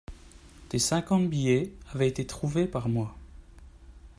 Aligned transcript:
Tes 0.69 0.79
cinquante 0.79 1.27
billets 1.29 1.73
avaient 1.93 2.07
été 2.07 2.25
trouvés 2.25 2.65
par 2.65 2.89
moi. 2.89 3.15